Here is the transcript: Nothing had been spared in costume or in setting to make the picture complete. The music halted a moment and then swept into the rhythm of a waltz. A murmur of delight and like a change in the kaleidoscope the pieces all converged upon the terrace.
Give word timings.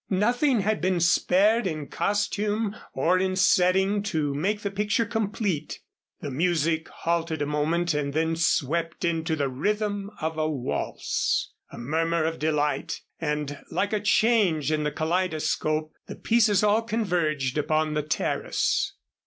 Nothing 0.09 0.61
had 0.61 0.81
been 0.81 0.99
spared 0.99 1.67
in 1.67 1.85
costume 1.85 2.75
or 2.95 3.19
in 3.19 3.35
setting 3.35 4.01
to 4.01 4.33
make 4.33 4.61
the 4.61 4.71
picture 4.71 5.05
complete. 5.05 5.79
The 6.21 6.31
music 6.31 6.87
halted 6.89 7.39
a 7.39 7.45
moment 7.45 7.93
and 7.93 8.11
then 8.11 8.35
swept 8.35 9.05
into 9.05 9.35
the 9.35 9.47
rhythm 9.47 10.09
of 10.19 10.39
a 10.39 10.49
waltz. 10.49 11.53
A 11.71 11.77
murmur 11.77 12.23
of 12.23 12.39
delight 12.39 13.01
and 13.19 13.59
like 13.69 13.93
a 13.93 13.99
change 13.99 14.71
in 14.71 14.81
the 14.83 14.91
kaleidoscope 14.91 15.93
the 16.07 16.15
pieces 16.15 16.63
all 16.63 16.81
converged 16.81 17.59
upon 17.59 17.93
the 17.93 18.01
terrace. 18.01 18.93